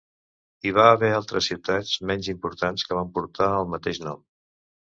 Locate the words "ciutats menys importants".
1.51-2.89